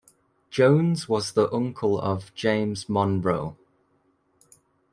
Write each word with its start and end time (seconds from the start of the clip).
Jones 0.49 1.07
was 1.07 1.33
the 1.33 1.53
uncle 1.53 2.01
of 2.01 2.33
James 2.33 2.89
Monroe. 2.89 3.55